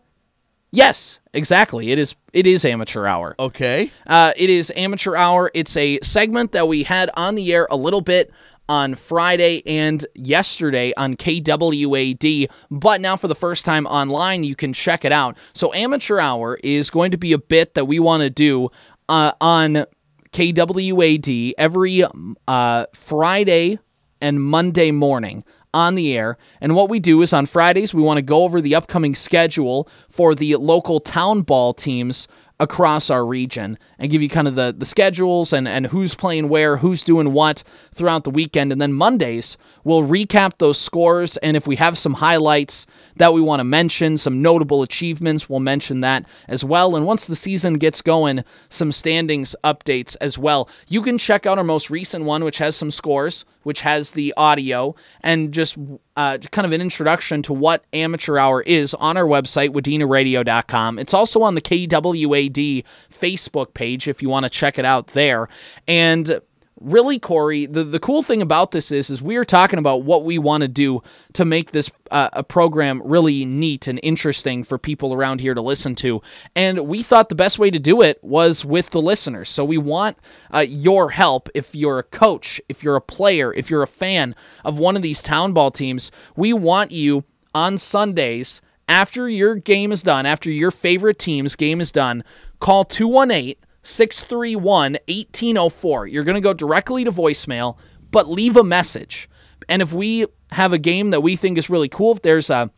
Yes, 0.73 1.19
exactly. 1.33 1.91
It 1.91 1.99
is. 1.99 2.15
It 2.31 2.47
is 2.47 2.63
amateur 2.63 3.05
hour. 3.05 3.35
Okay. 3.37 3.91
Uh, 4.07 4.31
it 4.37 4.49
is 4.49 4.71
Amateur 4.77 5.17
Hour. 5.17 5.51
It's 5.53 5.75
a 5.75 5.99
segment 6.01 6.53
that 6.53 6.65
we 6.69 6.83
had 6.83 7.09
on 7.15 7.35
the 7.35 7.53
air 7.53 7.67
a 7.69 7.75
little 7.75 7.99
bit 7.99 8.31
on 8.69 8.95
Friday 8.95 9.61
and 9.65 10.05
yesterday 10.15 10.93
on 10.95 11.15
KWAD, 11.15 12.49
but 12.69 13.01
now 13.01 13.15
for 13.15 13.27
the 13.27 13.35
first 13.35 13.65
time 13.65 13.85
online, 13.87 14.43
you 14.43 14.55
can 14.55 14.73
check 14.73 15.03
it 15.03 15.11
out. 15.11 15.37
So, 15.53 15.73
Amateur 15.73 16.19
Hour 16.19 16.59
is 16.63 16.89
going 16.89 17.11
to 17.11 17.17
be 17.17 17.33
a 17.33 17.37
bit 17.37 17.73
that 17.73 17.85
we 17.85 17.99
want 17.99 18.21
to 18.21 18.29
do 18.29 18.69
uh, 19.09 19.33
on 19.41 19.85
KWAD 20.31 21.53
every 21.57 22.03
uh, 22.47 22.85
Friday 22.93 23.79
and 24.21 24.41
Monday 24.41 24.91
morning 24.91 25.43
on 25.73 25.95
the 25.95 26.15
air. 26.15 26.37
And 26.59 26.75
what 26.75 26.89
we 26.89 26.99
do 26.99 27.21
is 27.21 27.33
on 27.33 27.45
Fridays, 27.45 27.93
we 27.93 28.01
want 28.01 28.17
to 28.17 28.21
go 28.21 28.43
over 28.43 28.61
the 28.61 28.75
upcoming 28.75 29.15
schedule 29.15 29.89
for 30.09 30.35
the 30.35 30.55
local 30.57 30.99
town 30.99 31.41
ball 31.41 31.73
teams 31.73 32.27
across 32.61 33.09
our 33.09 33.25
region 33.25 33.75
and 33.97 34.11
give 34.11 34.21
you 34.21 34.29
kind 34.29 34.47
of 34.47 34.53
the, 34.53 34.73
the 34.77 34.85
schedules 34.85 35.51
and, 35.51 35.67
and 35.67 35.87
who's 35.87 36.13
playing 36.13 36.47
where, 36.47 36.77
who's 36.77 37.01
doing 37.03 37.33
what 37.33 37.63
throughout 37.91 38.23
the 38.23 38.29
weekend. 38.29 38.71
And 38.71 38.79
then 38.79 38.93
Mondays, 38.93 39.57
we'll 39.83 40.03
recap 40.03 40.59
those 40.59 40.79
scores. 40.79 41.37
And 41.37 41.57
if 41.57 41.65
we 41.65 41.77
have 41.77 41.97
some 41.97 42.13
highlights 42.13 42.85
that 43.15 43.33
we 43.33 43.41
want 43.41 43.61
to 43.61 43.63
mention, 43.63 44.15
some 44.15 44.43
notable 44.43 44.83
achievements, 44.83 45.49
we'll 45.49 45.59
mention 45.59 46.01
that 46.01 46.23
as 46.47 46.63
well. 46.63 46.95
And 46.95 47.07
once 47.07 47.25
the 47.25 47.35
season 47.35 47.79
gets 47.79 48.03
going, 48.03 48.43
some 48.69 48.91
standings 48.91 49.55
updates 49.63 50.15
as 50.21 50.37
well. 50.37 50.69
You 50.87 51.01
can 51.01 51.17
check 51.17 51.47
out 51.47 51.57
our 51.57 51.63
most 51.63 51.89
recent 51.89 52.25
one, 52.25 52.43
which 52.43 52.59
has 52.59 52.75
some 52.75 52.91
scores, 52.91 53.43
which 53.63 53.81
has 53.81 54.11
the 54.11 54.33
audio, 54.37 54.95
and 55.21 55.53
just 55.53 55.77
uh, 56.15 56.37
kind 56.51 56.65
of 56.65 56.71
an 56.71 56.81
introduction 56.81 57.41
to 57.43 57.53
what 57.53 57.85
Amateur 57.93 58.37
Hour 58.37 58.61
is 58.63 58.93
on 58.95 59.17
our 59.17 59.25
website, 59.25 59.69
wadenaradio.com. 59.69 60.99
It's 60.99 61.13
also 61.13 61.41
on 61.41 61.55
the 61.55 61.61
KWAD 61.61 62.83
Facebook 63.11 63.73
page 63.73 64.07
if 64.07 64.21
you 64.21 64.29
want 64.29 64.43
to 64.45 64.49
check 64.49 64.77
it 64.77 64.85
out 64.85 65.07
there. 65.07 65.47
And 65.87 66.41
really, 66.81 67.19
Corey, 67.19 67.65
the, 67.65 67.83
the 67.83 67.99
cool 67.99 68.23
thing 68.23 68.41
about 68.41 68.71
this 68.71 68.91
is, 68.91 69.09
is 69.09 69.21
we 69.21 69.35
are 69.35 69.43
talking 69.43 69.79
about 69.79 70.03
what 70.03 70.23
we 70.23 70.37
want 70.37 70.61
to 70.61 70.67
do 70.67 71.01
to 71.33 71.45
make 71.45 71.71
this 71.71 71.91
uh, 72.09 72.29
a 72.33 72.43
program 72.43 73.01
really 73.05 73.45
neat 73.45 73.87
and 73.87 73.99
interesting 74.03 74.63
for 74.63 74.77
people 74.77 75.13
around 75.13 75.41
here 75.41 75.53
to 75.53 75.61
listen 75.61 75.95
to. 75.95 76.21
And 76.55 76.87
we 76.87 77.03
thought 77.03 77.29
the 77.29 77.35
best 77.35 77.59
way 77.59 77.69
to 77.69 77.79
do 77.79 78.01
it 78.01 78.19
was 78.23 78.65
with 78.65 78.89
the 78.89 79.01
listeners. 79.01 79.49
So 79.49 79.63
we 79.63 79.77
want 79.77 80.17
uh, 80.53 80.59
your 80.59 81.11
help. 81.11 81.49
If 81.53 81.75
you're 81.75 81.99
a 81.99 82.03
coach, 82.03 82.59
if 82.67 82.83
you're 82.83 82.95
a 82.95 83.01
player, 83.01 83.53
if 83.53 83.69
you're 83.69 83.83
a 83.83 83.87
fan 83.87 84.35
of 84.65 84.79
one 84.79 84.95
of 84.95 85.01
these 85.01 85.21
town 85.21 85.53
ball 85.53 85.71
teams, 85.71 86.11
we 86.35 86.53
want 86.53 86.91
you 86.91 87.23
on 87.53 87.77
Sundays 87.77 88.61
after 88.87 89.29
your 89.29 89.55
game 89.55 89.91
is 89.91 90.03
done, 90.03 90.25
after 90.25 90.51
your 90.51 90.71
favorite 90.71 91.17
team's 91.17 91.55
game 91.55 91.79
is 91.79 91.91
done, 91.91 92.23
call 92.59 92.83
218 92.83 93.55
631 93.83 94.93
1804. 95.07 96.07
You're 96.07 96.23
going 96.23 96.35
to 96.35 96.41
go 96.41 96.53
directly 96.53 97.03
to 97.03 97.11
voicemail, 97.11 97.77
but 98.11 98.29
leave 98.29 98.57
a 98.57 98.63
message. 98.63 99.29
And 99.69 99.81
if 99.81 99.93
we 99.93 100.25
have 100.51 100.73
a 100.73 100.77
game 100.77 101.11
that 101.11 101.21
we 101.21 101.35
think 101.35 101.57
is 101.57 101.69
really 101.69 101.89
cool, 101.89 102.11
if 102.11 102.21
there's 102.21 102.49
a 102.49 102.71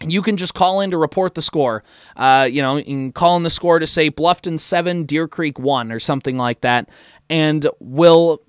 you 0.00 0.22
can 0.22 0.36
just 0.36 0.54
call 0.54 0.80
in 0.80 0.90
to 0.90 0.98
report 0.98 1.34
the 1.34 1.42
score. 1.42 1.84
Uh, 2.16 2.48
you 2.50 2.60
know, 2.62 2.76
you 2.76 2.84
can 2.84 3.12
call 3.12 3.36
in 3.36 3.42
the 3.42 3.50
score 3.50 3.78
to 3.78 3.86
say 3.86 4.10
Bluffton 4.10 4.58
seven, 4.58 5.04
Deer 5.04 5.28
Creek 5.28 5.58
one, 5.58 5.92
or 5.92 6.00
something 6.00 6.36
like 6.36 6.62
that, 6.62 6.88
and 7.30 7.68
we'll 7.78 8.40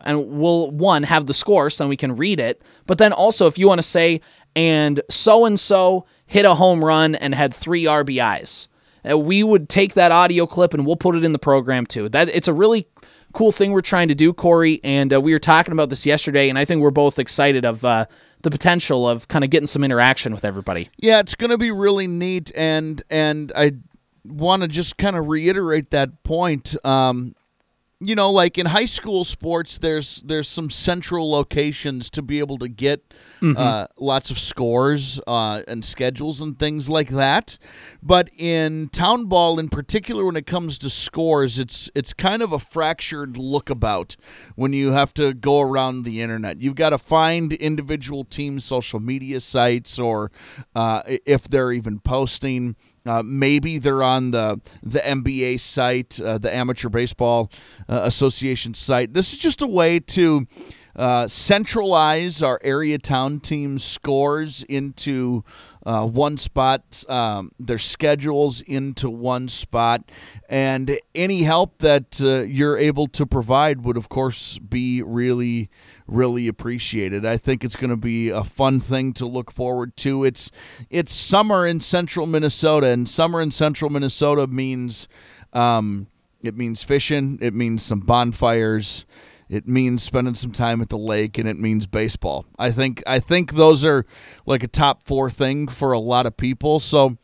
and 0.00 0.38
we'll 0.38 0.70
one 0.70 1.02
have 1.04 1.26
the 1.26 1.34
score 1.34 1.70
so 1.70 1.86
we 1.86 1.96
can 1.96 2.16
read 2.16 2.40
it. 2.40 2.62
But 2.86 2.98
then 2.98 3.12
also, 3.12 3.46
if 3.46 3.58
you 3.58 3.68
want 3.68 3.78
to 3.78 3.86
say 3.86 4.20
and 4.54 5.00
so 5.10 5.44
and 5.44 5.58
so 5.58 6.06
hit 6.26 6.44
a 6.44 6.54
home 6.54 6.84
run 6.84 7.14
and 7.14 7.34
had 7.34 7.54
three 7.54 7.84
RBIs, 7.84 8.68
we 9.04 9.42
would 9.42 9.68
take 9.68 9.94
that 9.94 10.12
audio 10.12 10.46
clip 10.46 10.74
and 10.74 10.86
we'll 10.86 10.96
put 10.96 11.16
it 11.16 11.24
in 11.24 11.32
the 11.32 11.38
program 11.38 11.86
too. 11.86 12.08
That 12.08 12.28
it's 12.28 12.48
a 12.48 12.52
really 12.52 12.86
cool 13.32 13.52
thing 13.52 13.72
we're 13.72 13.80
trying 13.80 14.08
to 14.08 14.14
do, 14.14 14.32
Corey. 14.32 14.80
And 14.84 15.12
uh, 15.12 15.20
we 15.20 15.32
were 15.32 15.38
talking 15.38 15.72
about 15.72 15.90
this 15.90 16.06
yesterday, 16.06 16.48
and 16.48 16.58
I 16.58 16.64
think 16.64 16.80
we're 16.80 16.90
both 16.90 17.18
excited 17.18 17.64
of 17.64 17.84
uh, 17.84 18.06
the 18.42 18.50
potential 18.50 19.08
of 19.08 19.28
kind 19.28 19.44
of 19.44 19.50
getting 19.50 19.66
some 19.66 19.84
interaction 19.84 20.34
with 20.34 20.44
everybody. 20.44 20.90
Yeah, 20.98 21.20
it's 21.20 21.34
going 21.34 21.50
to 21.50 21.58
be 21.58 21.70
really 21.70 22.06
neat, 22.06 22.52
and 22.54 23.02
and 23.10 23.52
I 23.56 23.72
want 24.24 24.62
to 24.62 24.68
just 24.68 24.98
kind 24.98 25.16
of 25.16 25.28
reiterate 25.28 25.90
that 25.90 26.22
point. 26.22 26.76
Um, 26.84 27.34
you 28.04 28.14
know, 28.14 28.30
like 28.30 28.58
in 28.58 28.66
high 28.66 28.84
school 28.86 29.24
sports, 29.24 29.78
there's 29.78 30.22
there's 30.22 30.48
some 30.48 30.70
central 30.70 31.30
locations 31.30 32.10
to 32.10 32.22
be 32.22 32.40
able 32.40 32.58
to 32.58 32.68
get 32.68 33.14
uh, 33.56 33.86
lots 33.96 34.30
of 34.30 34.38
scores 34.38 35.20
uh, 35.26 35.62
and 35.68 35.84
schedules 35.84 36.40
and 36.40 36.58
things 36.58 36.88
like 36.88 37.08
that. 37.08 37.58
But 38.02 38.30
in 38.36 38.88
town 38.88 39.26
ball, 39.26 39.58
in 39.58 39.68
particular, 39.68 40.24
when 40.24 40.36
it 40.36 40.46
comes 40.46 40.78
to 40.78 40.90
scores, 40.90 41.58
it's 41.58 41.90
it's 41.94 42.12
kind 42.12 42.42
of 42.42 42.52
a 42.52 42.58
fractured 42.58 43.34
lookabout 43.34 44.16
when 44.56 44.72
you 44.72 44.92
have 44.92 45.14
to 45.14 45.32
go 45.34 45.60
around 45.60 46.02
the 46.02 46.20
internet. 46.20 46.60
You've 46.60 46.74
got 46.74 46.90
to 46.90 46.98
find 46.98 47.52
individual 47.52 48.24
teams' 48.24 48.64
social 48.64 49.00
media 49.00 49.40
sites, 49.40 49.98
or 49.98 50.30
uh, 50.74 51.02
if 51.06 51.48
they're 51.48 51.72
even 51.72 52.00
posting. 52.00 52.76
Uh, 53.04 53.22
maybe 53.24 53.78
they're 53.78 54.02
on 54.02 54.30
the 54.30 54.60
the 54.82 55.00
NBA 55.00 55.60
site, 55.60 56.20
uh, 56.20 56.38
the 56.38 56.54
Amateur 56.54 56.88
Baseball 56.88 57.50
uh, 57.88 58.02
Association 58.04 58.74
site. 58.74 59.12
This 59.14 59.32
is 59.32 59.38
just 59.38 59.62
a 59.62 59.66
way 59.66 59.98
to 59.98 60.46
uh, 60.94 61.26
centralize 61.26 62.42
our 62.42 62.60
area 62.62 62.98
town 62.98 63.40
team 63.40 63.78
scores 63.78 64.62
into 64.64 65.42
uh, 65.84 66.06
one 66.06 66.36
spot, 66.36 67.04
um, 67.08 67.52
their 67.58 67.78
schedules 67.78 68.60
into 68.62 69.10
one 69.10 69.48
spot, 69.48 70.10
and 70.48 70.98
any 71.14 71.42
help 71.42 71.78
that 71.78 72.20
uh, 72.22 72.42
you're 72.42 72.78
able 72.78 73.06
to 73.08 73.26
provide 73.26 73.84
would, 73.84 73.96
of 73.96 74.08
course, 74.08 74.58
be 74.58 75.02
really, 75.02 75.68
really 76.06 76.46
appreciated. 76.48 77.24
I 77.24 77.36
think 77.36 77.64
it's 77.64 77.76
going 77.76 77.90
to 77.90 77.96
be 77.96 78.28
a 78.28 78.44
fun 78.44 78.80
thing 78.80 79.12
to 79.14 79.26
look 79.26 79.50
forward 79.50 79.96
to. 79.98 80.24
It's 80.24 80.50
it's 80.90 81.12
summer 81.12 81.66
in 81.66 81.80
central 81.80 82.26
Minnesota, 82.26 82.88
and 82.90 83.08
summer 83.08 83.40
in 83.40 83.50
central 83.50 83.90
Minnesota 83.90 84.46
means 84.46 85.08
um, 85.52 86.06
it 86.42 86.56
means 86.56 86.82
fishing, 86.82 87.38
it 87.40 87.54
means 87.54 87.82
some 87.82 88.00
bonfires 88.00 89.04
it 89.52 89.68
means 89.68 90.02
spending 90.02 90.34
some 90.34 90.50
time 90.50 90.80
at 90.80 90.88
the 90.88 90.96
lake 90.96 91.36
and 91.36 91.46
it 91.46 91.58
means 91.58 91.86
baseball. 91.86 92.46
I 92.58 92.70
think 92.70 93.02
I 93.06 93.18
think 93.18 93.52
those 93.52 93.84
are 93.84 94.06
like 94.46 94.62
a 94.62 94.66
top 94.66 95.02
4 95.06 95.30
thing 95.30 95.68
for 95.68 95.92
a 95.92 95.98
lot 95.98 96.24
of 96.24 96.38
people. 96.38 96.80
So 96.80 97.18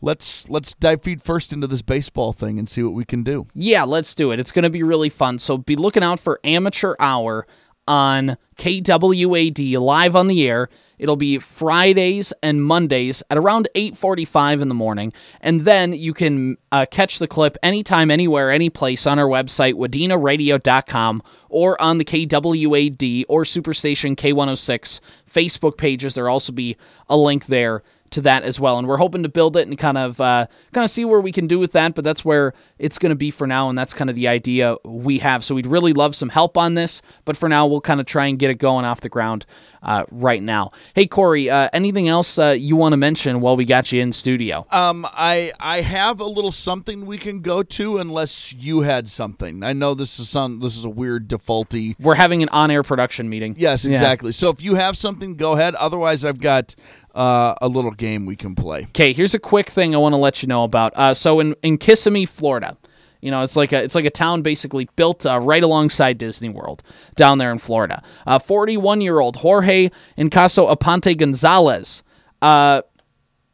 let's 0.00 0.48
let's 0.48 0.74
dive 0.74 1.02
feet 1.02 1.20
first 1.20 1.52
into 1.52 1.66
this 1.66 1.82
baseball 1.82 2.32
thing 2.32 2.58
and 2.58 2.66
see 2.66 2.82
what 2.82 2.94
we 2.94 3.04
can 3.04 3.22
do. 3.22 3.48
Yeah, 3.54 3.84
let's 3.84 4.14
do 4.14 4.30
it. 4.30 4.40
It's 4.40 4.50
going 4.50 4.62
to 4.62 4.70
be 4.70 4.82
really 4.82 5.10
fun. 5.10 5.38
So 5.38 5.58
be 5.58 5.76
looking 5.76 6.02
out 6.02 6.18
for 6.18 6.40
Amateur 6.42 6.94
Hour 6.98 7.46
on 7.86 8.36
KWAD 8.56 9.78
live 9.78 10.16
on 10.16 10.26
the 10.26 10.48
air. 10.48 10.68
It'll 10.98 11.16
be 11.16 11.38
Fridays 11.38 12.32
and 12.42 12.64
Mondays 12.64 13.22
at 13.28 13.36
around 13.36 13.68
8:45 13.74 14.62
in 14.62 14.68
the 14.68 14.74
morning, 14.74 15.12
and 15.40 15.62
then 15.62 15.92
you 15.92 16.14
can 16.14 16.56
uh, 16.70 16.86
catch 16.90 17.18
the 17.18 17.26
clip 17.26 17.56
anytime, 17.62 18.10
anywhere, 18.10 18.50
any 18.50 18.70
place 18.70 19.06
on 19.06 19.18
our 19.18 19.26
website 19.26 19.74
wadenaradio.com 19.74 21.22
or 21.48 21.80
on 21.82 21.98
the 21.98 22.04
KWAD 22.04 23.24
or 23.28 23.42
Superstation 23.42 24.16
K106 24.16 25.00
Facebook 25.28 25.76
pages. 25.76 26.14
There'll 26.14 26.32
also 26.32 26.52
be 26.52 26.76
a 27.08 27.16
link 27.16 27.46
there 27.46 27.82
to 28.14 28.20
that 28.22 28.42
as 28.42 28.58
well. 28.58 28.78
And 28.78 28.88
we're 28.88 28.96
hoping 28.96 29.22
to 29.22 29.28
build 29.28 29.56
it 29.56 29.68
and 29.68 29.78
kind 29.78 29.98
of 29.98 30.20
uh, 30.20 30.46
kind 30.72 30.84
of 30.84 30.90
see 30.90 31.04
where 31.04 31.20
we 31.20 31.32
can 31.32 31.46
do 31.46 31.58
with 31.58 31.72
that. 31.72 31.94
But 31.94 32.04
that's 32.04 32.24
where 32.24 32.54
it's 32.78 32.98
going 32.98 33.10
to 33.10 33.16
be 33.16 33.30
for 33.30 33.46
now, 33.46 33.68
and 33.68 33.78
that's 33.78 33.94
kind 33.94 34.10
of 34.10 34.16
the 34.16 34.28
idea 34.28 34.76
we 34.84 35.18
have. 35.18 35.44
So 35.44 35.54
we'd 35.54 35.66
really 35.66 35.92
love 35.92 36.16
some 36.16 36.30
help 36.30 36.56
on 36.56 36.74
this, 36.74 37.02
but 37.24 37.36
for 37.36 37.48
now 37.48 37.66
we'll 37.66 37.80
kind 37.80 38.00
of 38.00 38.06
try 38.06 38.26
and 38.26 38.38
get 38.38 38.50
it 38.50 38.58
going 38.58 38.84
off 38.84 39.00
the 39.00 39.08
ground 39.08 39.46
uh, 39.82 40.04
right 40.10 40.42
now. 40.42 40.70
Hey 40.94 41.06
Corey, 41.06 41.50
uh, 41.50 41.68
anything 41.72 42.08
else 42.08 42.38
uh, 42.38 42.50
you 42.50 42.76
want 42.76 42.92
to 42.92 42.96
mention 42.96 43.40
while 43.40 43.56
we 43.56 43.64
got 43.64 43.92
you 43.92 44.00
in 44.00 44.12
studio? 44.12 44.66
Um, 44.70 45.06
I 45.12 45.52
I 45.60 45.82
have 45.82 46.20
a 46.20 46.24
little 46.24 46.52
something 46.52 47.06
we 47.06 47.18
can 47.18 47.40
go 47.40 47.62
to 47.62 47.98
unless 47.98 48.52
you 48.52 48.80
had 48.80 49.08
something. 49.08 49.62
I 49.62 49.72
know 49.72 49.94
this 49.94 50.18
is 50.18 50.28
some 50.28 50.60
this 50.60 50.76
is 50.76 50.84
a 50.84 50.90
weird 50.90 51.28
defaulty. 51.28 51.94
We're 52.00 52.14
having 52.14 52.42
an 52.42 52.48
on-air 52.50 52.82
production 52.82 53.28
meeting. 53.28 53.56
Yes, 53.58 53.84
exactly. 53.84 54.28
Yeah. 54.28 54.32
So 54.32 54.48
if 54.48 54.62
you 54.62 54.76
have 54.76 54.96
something, 54.96 55.36
go 55.36 55.52
ahead. 55.52 55.74
Otherwise, 55.74 56.24
I've 56.24 56.40
got 56.40 56.74
uh, 57.14 57.54
a 57.60 57.68
little 57.68 57.92
game 57.92 58.26
we 58.26 58.36
can 58.36 58.54
play. 58.54 58.84
Okay, 58.84 59.12
here's 59.12 59.34
a 59.34 59.38
quick 59.38 59.70
thing 59.70 59.94
I 59.94 59.98
want 59.98 60.12
to 60.12 60.18
let 60.18 60.42
you 60.42 60.48
know 60.48 60.64
about. 60.64 60.92
Uh, 60.96 61.14
so 61.14 61.40
in 61.40 61.54
in 61.62 61.78
Kissimmee, 61.78 62.26
Florida, 62.26 62.76
you 63.20 63.30
know, 63.30 63.42
it's 63.42 63.56
like 63.56 63.72
a 63.72 63.82
it's 63.82 63.94
like 63.94 64.04
a 64.04 64.10
town 64.10 64.42
basically 64.42 64.88
built 64.96 65.24
uh, 65.24 65.38
right 65.40 65.62
alongside 65.62 66.18
Disney 66.18 66.48
World 66.48 66.82
down 67.16 67.38
there 67.38 67.52
in 67.52 67.58
Florida. 67.58 68.02
41 68.44 69.00
year 69.00 69.20
old 69.20 69.36
Jorge 69.36 69.90
Incaso 70.18 70.74
Aponte 70.74 71.16
Gonzalez 71.16 72.02
uh, 72.42 72.82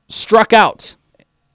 struck 0.09 0.53
out. 0.53 0.97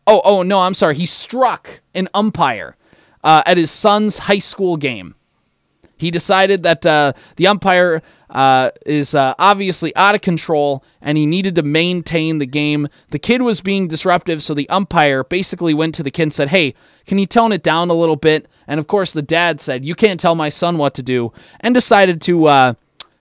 Oh, 0.07 0.21
oh 0.23 0.43
no, 0.43 0.61
I'm 0.61 0.73
sorry. 0.73 0.95
He 0.95 1.05
struck 1.05 1.81
an 1.93 2.07
umpire 2.13 2.77
uh, 3.23 3.43
at 3.45 3.57
his 3.57 3.71
son's 3.71 4.19
high 4.19 4.39
school 4.39 4.77
game. 4.77 5.15
He 5.97 6.11
decided 6.11 6.63
that 6.63 6.85
uh, 6.85 7.13
the 7.37 7.47
umpire 7.47 8.01
uh, 8.29 8.71
is 8.85 9.13
uh, 9.13 9.33
obviously 9.37 9.95
out 9.95 10.15
of 10.15 10.21
control 10.21 10.83
and 11.01 11.17
he 11.17 11.25
needed 11.25 11.55
to 11.55 11.63
maintain 11.63 12.39
the 12.39 12.45
game. 12.45 12.87
The 13.09 13.19
kid 13.19 13.41
was 13.41 13.61
being 13.61 13.87
disruptive, 13.87 14.41
so 14.41 14.53
the 14.53 14.69
umpire 14.69 15.23
basically 15.23 15.73
went 15.73 15.95
to 15.95 16.03
the 16.03 16.11
kid 16.11 16.23
and 16.23 16.33
said, 16.33 16.49
Hey, 16.49 16.73
can 17.05 17.17
you 17.17 17.25
tone 17.25 17.51
it 17.51 17.63
down 17.63 17.89
a 17.89 17.93
little 17.93 18.15
bit? 18.15 18.47
And 18.67 18.79
of 18.79 18.87
course, 18.87 19.11
the 19.11 19.21
dad 19.21 19.61
said, 19.61 19.85
You 19.85 19.95
can't 19.95 20.19
tell 20.19 20.35
my 20.35 20.49
son 20.49 20.77
what 20.77 20.93
to 20.95 21.03
do, 21.03 21.31
and 21.59 21.73
decided 21.73 22.21
to 22.23 22.47
uh, 22.47 22.73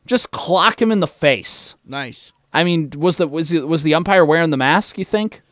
just 0.07 0.31
clock 0.31 0.81
him 0.81 0.91
in 0.91 1.01
the 1.01 1.07
face. 1.07 1.75
Nice. 1.85 2.33
I 2.53 2.65
mean, 2.65 2.91
was 2.97 3.17
the 3.17 3.27
was 3.27 3.51
the, 3.51 3.67
was 3.67 3.83
the 3.83 3.95
umpire 3.95 4.25
wearing 4.25 4.51
the 4.51 4.57
mask? 4.57 4.97
You 4.97 5.05
think? 5.05 5.43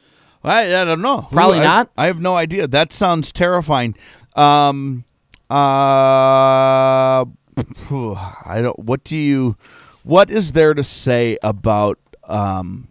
I, 0.45 0.65
I 0.75 0.85
don't 0.85 1.03
know. 1.03 1.29
Probably 1.31 1.61
I, 1.61 1.65
not. 1.65 1.91
I 1.97 2.07
have 2.07 2.21
no 2.21 2.37
idea. 2.37 2.67
That 2.67 2.93
sounds 2.93 3.33
terrifying. 3.33 3.97
Um, 4.35 5.05
uh, 5.51 7.25
I 7.57 8.61
don't. 8.63 8.79
What 8.79 9.05
do 9.05 9.17
you? 9.17 9.57
What 10.05 10.31
is 10.31 10.53
there 10.53 10.75
to 10.75 10.83
say 10.83 11.39
about 11.43 11.99
um 12.25 12.89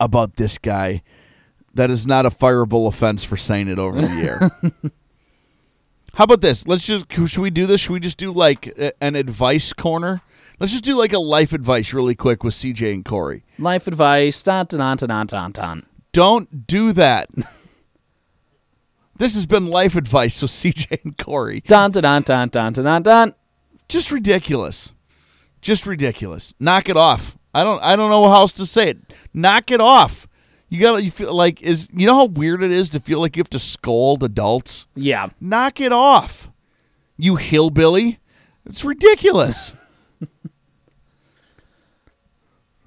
about 0.00 0.36
this 0.36 0.58
guy 0.58 1.02
that 1.72 1.90
is 1.90 2.06
not 2.06 2.26
a 2.26 2.30
fireable 2.30 2.86
offense 2.86 3.24
for 3.24 3.36
saying 3.36 3.68
it 3.68 3.78
over 3.78 4.00
the 4.00 4.08
air? 4.08 4.50
How 6.14 6.24
about 6.24 6.40
this? 6.40 6.66
Let's 6.66 6.86
just. 6.86 7.12
Should 7.12 7.38
we 7.42 7.50
do 7.50 7.66
this? 7.66 7.80
Should 7.80 7.92
we 7.92 8.00
just 8.00 8.18
do 8.18 8.32
like 8.32 8.72
an 9.00 9.16
advice 9.16 9.72
corner? 9.72 10.20
Let's 10.60 10.70
just 10.72 10.84
do 10.84 10.96
like 10.96 11.12
a 11.12 11.18
life 11.18 11.52
advice 11.52 11.92
really 11.92 12.14
quick 12.14 12.44
with 12.44 12.54
CJ 12.54 12.94
and 12.94 13.04
Corey. 13.04 13.44
Life 13.58 13.88
advice. 13.88 14.40
Dun, 14.42 14.66
dun, 14.66 14.96
dun, 14.96 15.08
dun, 15.08 15.26
dun, 15.26 15.52
dun. 15.52 15.86
Don't 16.12 16.66
do 16.68 16.92
that. 16.92 17.28
this 19.16 19.34
has 19.34 19.46
been 19.46 19.66
life 19.66 19.96
advice 19.96 20.40
with 20.40 20.52
CJ 20.52 21.02
and 21.02 21.18
Corey. 21.18 21.62
Dun 21.66 21.90
dun 21.90 22.02
dun 22.02 22.22
dun 22.22 22.48
dun 22.48 22.72
dun 22.72 23.02
dun. 23.02 23.34
Just 23.88 24.10
ridiculous. 24.10 24.92
Just 25.60 25.86
ridiculous. 25.86 26.54
Knock 26.58 26.88
it 26.88 26.96
off. 26.96 27.36
I 27.54 27.64
don't 27.64 27.82
I 27.82 27.96
don't 27.96 28.10
know 28.10 28.28
how 28.28 28.40
else 28.40 28.52
to 28.54 28.66
say 28.66 28.90
it. 28.90 28.98
Knock 29.32 29.70
it 29.70 29.80
off. 29.80 30.26
You 30.68 30.80
gotta 30.80 31.02
you 31.02 31.10
feel 31.10 31.32
like 31.32 31.62
is 31.62 31.88
you 31.92 32.06
know 32.06 32.16
how 32.16 32.26
weird 32.26 32.62
it 32.62 32.70
is 32.70 32.90
to 32.90 33.00
feel 33.00 33.20
like 33.20 33.36
you 33.36 33.40
have 33.40 33.50
to 33.50 33.58
scold 33.58 34.22
adults? 34.22 34.86
Yeah. 34.94 35.30
Knock 35.40 35.80
it 35.80 35.92
off. 35.92 36.50
You 37.16 37.36
hillbilly. 37.36 38.18
It's 38.66 38.84
ridiculous. 38.84 39.72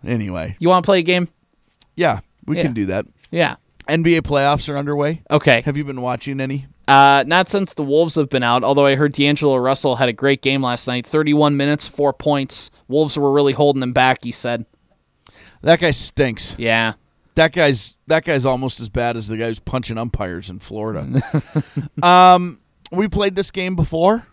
anyway. 0.06 0.56
You 0.60 0.70
wanna 0.70 0.82
play 0.82 1.00
a 1.00 1.04
game? 1.04 1.30
Yeah, 1.96 2.20
we 2.46 2.58
yeah. 2.58 2.64
can 2.64 2.74
do 2.74 2.88
that. 2.88 3.06
Yeah. 3.32 3.56
NBA 3.88 4.22
playoffs 4.22 4.68
are 4.68 4.78
underway. 4.78 5.24
Okay. 5.32 5.62
Have 5.62 5.78
you 5.78 5.86
been 5.86 6.02
watching 6.02 6.42
any? 6.42 6.68
Uh, 6.88 7.24
not 7.28 7.50
since 7.50 7.74
the 7.74 7.84
Wolves 7.84 8.16
have 8.16 8.30
been 8.30 8.44
out, 8.44 8.64
although 8.64 8.86
I 8.86 8.96
heard 8.96 9.12
D'Angelo 9.12 9.58
Russell 9.58 9.98
had 9.98 10.08
a 10.08 10.14
great 10.14 10.42
game 10.42 10.62
last 10.62 10.88
night 10.88 11.06
31 11.06 11.58
minutes, 11.58 11.88
four 11.88 12.14
points. 12.14 12.72
Wolves 12.88 13.18
were 13.18 13.32
really 13.32 13.54
holding 13.54 13.84
him 13.84 13.92
back, 13.92 14.24
he 14.24 14.32
said. 14.32 14.66
That 15.62 15.80
guy 15.82 15.92
stinks. 15.92 16.56
Yeah. 16.58 16.94
That 17.36 17.52
guy's 17.52 17.96
that 18.08 18.24
guy's 18.24 18.46
almost 18.46 18.80
as 18.80 18.90
bad 18.90 19.18
as 19.18 19.28
the 19.28 19.38
guy 19.38 19.48
who's 19.48 19.60
punching 19.60 19.98
umpires 19.98 20.50
in 20.50 20.60
Florida. 20.60 21.22
um, 22.02 22.62
we 22.92 23.08
played 23.08 23.36
this 23.36 23.52
game 23.52 23.76
before. 23.76 24.26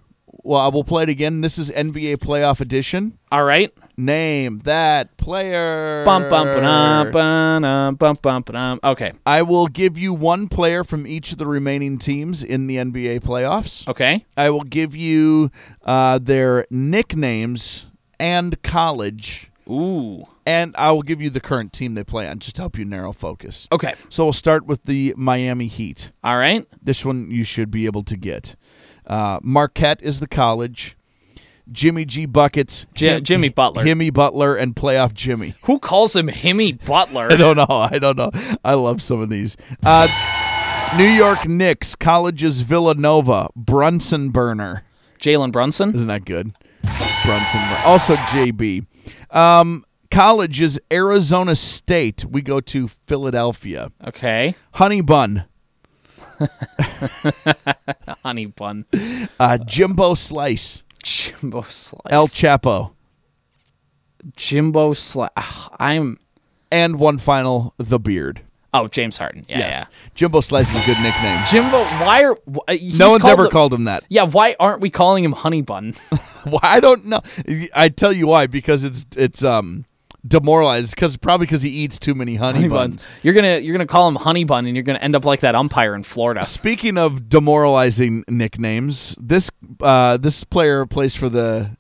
Well, 0.47 0.61
I 0.61 0.69
will 0.69 0.85
play 0.85 1.05
it 1.05 1.09
again. 1.09 1.41
This 1.41 1.59
is 1.59 1.71
NBA 1.71 2.19
playoff 2.19 2.61
edition. 2.61 3.17
All 3.33 3.45
right. 3.45 3.73
Name 3.97 4.59
that 4.65 5.17
player. 5.17 6.05
Bum, 6.05 6.29
bum, 6.29 6.49
ba-dum, 6.49 7.11
ba-dum, 7.13 7.95
bum, 7.95 8.17
bum, 8.21 8.43
ba-dum. 8.43 8.81
Okay. 8.85 9.13
I 9.25 9.41
will 9.41 9.69
give 9.69 9.97
you 9.97 10.13
one 10.13 10.49
player 10.49 10.85
from 10.85 11.07
each 11.07 11.33
of 11.33 11.39
the 11.39 11.47
remaining 11.47 11.97
teams 11.97 12.45
in 12.45 12.67
the 12.67 12.77
NBA 12.77 13.21
playoffs. 13.21 13.89
Okay. 13.89 14.27
I 14.37 14.51
will 14.51 14.65
give 14.65 14.95
you 14.95 15.51
uh, 15.83 16.19
their 16.19 16.67
nicknames 16.69 17.87
and 18.21 18.63
college. 18.63 19.51
Ooh. 19.67 20.25
And 20.45 20.75
I 20.77 20.93
will 20.93 21.03
give 21.03 21.23
you 21.23 21.31
the 21.31 21.41
current 21.41 21.73
team 21.73 21.95
they 21.95 22.05
play 22.05 22.29
on, 22.29 22.39
just 22.39 22.57
to 22.57 22.63
help 22.63 22.77
you 22.77 22.85
narrow 22.85 23.15
focus. 23.15 23.67
Okay. 23.73 23.95
So 24.11 24.25
we'll 24.25 24.35
start 24.35 24.67
with 24.67 24.85
the 24.85 25.15
Miami 25.17 25.69
Heat. 25.69 26.13
All 26.23 26.37
right. 26.37 26.67
This 26.83 27.03
one 27.03 27.31
you 27.31 27.45
should 27.45 27.71
be 27.71 27.87
able 27.87 28.03
to 28.03 28.17
get. 28.19 28.57
Uh, 29.07 29.39
Marquette 29.43 30.01
is 30.03 30.21
the 30.21 30.27
college. 30.29 30.97
Jimmy 31.73 32.05
G 32.05 32.27
buckets, 32.27 32.85
J- 32.95 33.23
Jimmy 33.23 33.49
Butler, 33.49 33.85
Himmy 33.85 34.13
Butler, 34.13 34.55
and 34.55 34.77
playoff 34.77 35.15
Jimmy. 35.15 35.55
Who 35.63 35.79
calls 35.79 36.15
him 36.15 36.29
Himmy 36.29 36.85
Butler? 36.85 37.29
I 37.33 37.37
don't 37.37 37.57
know. 37.57 37.67
I 37.69 37.99
don't 37.99 38.19
know. 38.19 38.31
I 38.63 38.75
love 38.75 39.01
some 39.01 39.21
of 39.23 39.31
these. 39.31 39.57
Uh, 39.85 40.07
New 40.99 41.05
York 41.09 41.49
Knicks 41.49 41.95
colleges 41.95 42.61
Villanova 42.61 43.49
Brunson 43.57 44.29
Burner. 44.29 44.85
Jalen 45.19 45.53
Brunson 45.53 45.95
isn't 45.95 46.09
that 46.09 46.27
good? 46.27 46.53
Brunson 46.83 47.61
also 47.87 48.15
JB. 48.15 48.85
Um, 49.31 49.87
college 50.11 50.61
is 50.61 50.79
Arizona 50.93 51.57
State. 51.57 52.27
We 52.27 52.43
go 52.43 52.61
to 52.61 52.89
Philadelphia. 52.89 53.91
Okay. 54.07 54.55
Honey 54.75 55.01
Bun. 55.01 55.45
Honey 58.23 58.47
bun. 58.47 58.87
Uh, 59.39 59.59
Jimbo 59.59 60.15
Slice. 60.15 60.83
Jimbo 61.03 61.63
Slice. 61.63 62.01
El 62.11 62.29
Chapo. 62.29 62.93
Jimbo 64.37 64.93
Slice. 64.93 65.31
I'm. 65.79 66.19
And 66.71 66.99
one 66.99 67.19
final, 67.19 67.75
The 67.79 67.99
Beard. 67.99 68.41
Oh, 68.73 68.89
James 68.89 69.17
Harden. 69.17 69.45
Yeah, 69.49 69.59
yes. 69.59 69.75
yeah. 69.79 69.85
Jimbo 70.15 70.41
Slice 70.41 70.75
is 70.75 70.83
a 70.83 70.87
good 70.87 71.01
nickname. 71.01 71.41
Jimbo, 71.49 71.85
why 72.05 72.25
are 72.25 72.37
no 72.97 73.11
one's 73.11 73.25
ever 73.25 73.49
called 73.49 73.73
him 73.73 73.85
that? 73.85 74.03
Yeah, 74.09 74.25
why 74.25 74.57
aren't 74.59 74.81
we 74.81 74.91
calling 74.91 75.23
him 75.23 75.31
Honey 75.31 75.63
Bun? 75.63 75.95
why 76.45 76.59
I 76.63 76.81
don't 76.81 77.05
know. 77.05 77.21
I 77.73 77.89
tell 77.89 78.13
you 78.13 78.27
why 78.27 78.49
because 78.49 78.83
it's 78.83 79.07
it's 79.17 79.45
um 79.45 79.85
demoralized 80.27 80.95
because 80.95 81.17
probably 81.17 81.47
because 81.47 81.63
he 81.63 81.71
eats 81.71 81.99
too 81.99 82.15
many 82.15 82.37
honey, 82.37 82.59
Honey 82.61 82.69
buns. 82.69 83.05
buns. 83.05 83.07
You're 83.23 83.35
gonna 83.35 83.59
you're 83.59 83.75
gonna 83.75 83.87
call 83.87 84.09
him 84.09 84.17
Honey 84.17 84.45
Bun, 84.45 84.67
and 84.67 84.77
you're 84.77 84.83
gonna 84.83 84.99
end 85.01 85.15
up 85.17 85.25
like 85.25 85.41
that 85.41 85.55
umpire 85.55 85.95
in 85.95 86.03
Florida. 86.03 86.45
Speaking 86.45 86.97
of 86.99 87.29
demoralizing 87.29 88.25
nicknames, 88.29 89.15
this 89.21 89.51
uh, 89.81 90.17
this 90.17 90.45
player 90.45 90.87
plays 90.87 91.15
for 91.15 91.29
the 91.29 91.77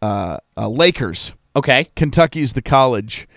uh, 0.00 0.38
uh, 0.56 0.68
Lakers. 0.68 1.32
Okay. 1.54 1.86
Kentucky's 1.94 2.54
the 2.54 2.62
college. 2.62 3.28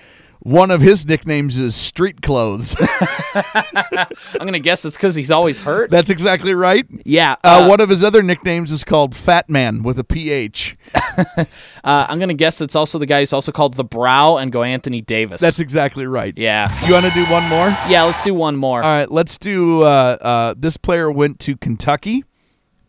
One 0.45 0.69
of 0.69 0.79
his 0.81 1.07
nicknames 1.07 1.57
is 1.57 1.75
Street 1.75 2.21
Clothes. 2.21 2.75
I'm 3.33 4.05
gonna 4.37 4.59
guess 4.59 4.85
it's 4.85 4.95
because 4.95 5.15
he's 5.15 5.31
always 5.31 5.61
hurt. 5.61 5.89
That's 5.89 6.11
exactly 6.11 6.53
right. 6.53 6.85
yeah. 7.03 7.33
Uh, 7.43 7.63
Uh, 7.65 7.67
one 7.69 7.81
of 7.81 7.89
his 7.89 8.03
other 8.03 8.21
nicknames 8.21 8.71
is 8.71 8.83
called 8.83 9.15
Fat 9.15 9.49
Man 9.49 9.81
with 9.81 9.97
a 9.97 10.03
PH. 10.03 10.75
uh, 11.17 11.45
I'm 11.83 12.19
gonna 12.19 12.35
guess 12.35 12.61
it's 12.61 12.75
also 12.75 12.99
the 12.99 13.07
guy 13.07 13.21
who's 13.21 13.33
also 13.33 13.51
called 13.51 13.73
the 13.73 13.83
Brow 13.83 14.37
and 14.37 14.51
go 14.51 14.61
Anthony 14.61 15.01
Davis. 15.01 15.41
That's 15.41 15.59
exactly 15.59 16.05
right. 16.05 16.37
yeah. 16.37 16.67
You 16.85 16.93
want 16.93 17.07
to 17.07 17.11
do 17.13 17.25
one 17.25 17.43
more? 17.49 17.69
Yeah. 17.89 18.03
Let's 18.03 18.23
do 18.23 18.35
one 18.35 18.55
more. 18.55 18.83
All 18.83 18.95
right, 18.97 19.11
let's 19.11 19.39
do. 19.39 19.81
Uh, 19.81 20.17
uh, 20.21 20.53
this 20.55 20.77
player 20.77 21.09
went 21.09 21.39
to 21.39 21.57
Kentucky, 21.57 22.23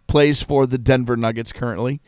plays 0.09 0.43
for 0.43 0.67
the 0.67 0.77
Denver 0.77 1.17
Nuggets 1.17 1.53
currently, 1.53 2.03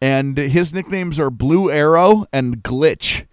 and 0.00 0.36
his 0.36 0.74
nicknames 0.74 1.20
are 1.20 1.30
Blue 1.30 1.70
Arrow 1.70 2.26
and 2.32 2.64
Glitch. 2.64 3.26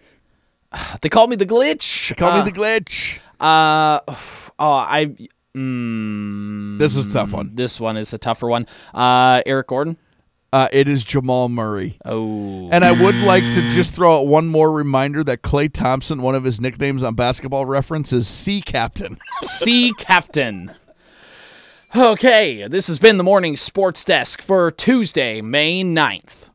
They 1.01 1.09
called 1.09 1.29
me 1.29 1.35
the 1.35 1.45
glitch. 1.45 2.09
They 2.09 2.15
Call 2.15 2.31
uh, 2.31 2.43
me 2.43 2.51
the 2.51 2.57
Glitch. 2.57 3.19
Uh, 3.39 3.99
oh, 4.59 4.71
I. 4.73 5.15
Mm, 5.55 6.77
This 6.77 6.95
is 6.95 7.07
a 7.07 7.09
tough 7.09 7.33
one. 7.33 7.55
This 7.55 7.79
one 7.79 7.97
is 7.97 8.13
a 8.13 8.17
tougher 8.17 8.47
one. 8.47 8.67
Uh, 8.93 9.41
Eric 9.45 9.67
Gordon. 9.67 9.97
Uh, 10.51 10.67
it 10.71 10.87
is 10.87 11.03
Jamal 11.03 11.47
Murray. 11.47 11.99
Oh. 12.05 12.69
And 12.71 12.83
I 12.83 12.91
would 12.91 13.15
like 13.15 13.43
to 13.43 13.69
just 13.69 13.93
throw 13.93 14.17
out 14.17 14.27
one 14.27 14.47
more 14.47 14.71
reminder 14.71 15.23
that 15.23 15.43
Klay 15.43 15.71
Thompson, 15.71 16.23
one 16.23 16.33
of 16.33 16.43
his 16.43 16.59
nicknames 16.59 17.03
on 17.03 17.13
Basketball 17.13 17.65
Reference, 17.65 18.11
is 18.13 18.27
Sea 18.27 18.61
Captain. 18.61 19.17
Sea 19.43 19.93
Captain. 19.99 20.73
Okay, 21.95 22.67
this 22.67 22.87
has 22.87 22.97
been 22.99 23.17
the 23.17 23.23
morning 23.23 23.55
sports 23.55 24.03
desk 24.03 24.41
for 24.41 24.71
Tuesday, 24.71 25.41
May 25.41 25.83
9th. 25.83 26.49